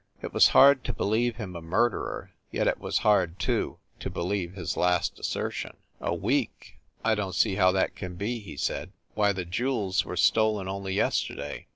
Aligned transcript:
It 0.19 0.33
was 0.33 0.47
hard 0.47 0.83
to 0.85 0.93
believe 0.93 1.35
him 1.35 1.55
a 1.55 1.61
murderer, 1.61 2.31
yet 2.49 2.65
it 2.67 2.79
was 2.79 2.97
hard, 3.05 3.37
too, 3.37 3.77
to 3.99 4.09
believe 4.09 4.53
his 4.55 4.75
last 4.75 5.19
assertion. 5.19 5.77
"A 5.99 6.11
week! 6.11 6.79
I 7.05 7.13
don 7.13 7.33
t 7.33 7.37
see 7.37 7.53
how 7.57 7.71
that 7.73 7.95
can 7.95 8.15
be," 8.15 8.39
he 8.39 8.57
said. 8.57 8.93
"Why, 9.13 9.31
the 9.31 9.45
jewels 9.45 10.03
were 10.03 10.17
stolen 10.17 10.67
only 10.67 10.95
yesterday!" 10.95 11.67